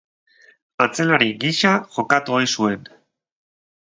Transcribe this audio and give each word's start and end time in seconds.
Atzelari 0.85 1.29
gisa 1.43 1.75
jokatu 1.99 2.37
ohi 2.39 2.51
zuen. 2.59 2.89